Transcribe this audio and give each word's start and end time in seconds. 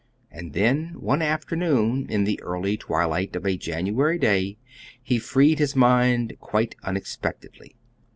And 0.31 0.53
then, 0.53 0.95
one 0.99 1.21
afternoon 1.21 2.07
in 2.09 2.23
the 2.23 2.41
early 2.41 2.75
twilight 2.75 3.35
of 3.35 3.45
a 3.45 3.55
January 3.55 4.17
day, 4.17 4.57
he 4.99 5.19
freed 5.19 5.59
his 5.59 5.75
mind, 5.75 6.35
quite 6.39 6.73
unexpectedly. 6.81 7.75